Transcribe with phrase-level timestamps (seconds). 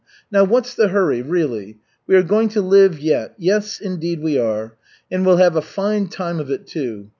[0.31, 1.77] Now, what's the hurry, really?
[2.07, 4.75] We are going to live yet, yes indeed we are.
[5.11, 7.09] And we'll have a fine time of it, too.